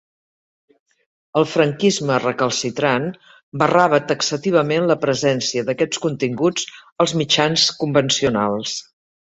[1.41, 3.05] El franquisme recalcitrant
[3.65, 6.69] barrava taxativament la presència d'aquests continguts
[7.07, 8.79] als mitjans convencionals.